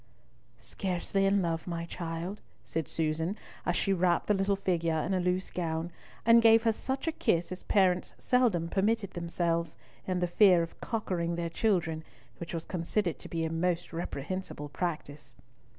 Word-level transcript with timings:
"Scarcely 0.57 1.27
in 1.27 1.43
love, 1.43 1.67
my 1.67 1.85
child," 1.85 2.41
said 2.63 2.87
Susan, 2.87 3.37
as 3.67 3.75
she 3.75 3.93
wrapped 3.93 4.25
the 4.25 4.33
little 4.33 4.55
figure 4.55 4.95
in 5.03 5.13
a 5.13 5.19
loose 5.19 5.51
gown, 5.51 5.91
and 6.25 6.41
gave 6.41 6.63
her 6.63 6.71
such 6.71 7.05
a 7.07 7.11
kiss 7.11 7.51
as 7.51 7.61
parents 7.61 8.15
seldom 8.17 8.67
permitted 8.67 9.11
themselves, 9.11 9.77
in 10.07 10.19
the 10.19 10.25
fear 10.25 10.63
of 10.63 10.81
"cockering" 10.81 11.35
their 11.35 11.51
children, 11.51 12.03
which 12.39 12.51
was 12.51 12.65
considered 12.65 13.19
to 13.19 13.29
be 13.29 13.45
a 13.45 13.51
most 13.51 13.93
reprehensible 13.93 14.69
practice. 14.69 15.35